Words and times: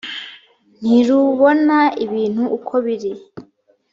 ntirubona 0.81 1.77
ibintu 2.05 2.43
uko 2.57 2.73
biri 2.85 3.11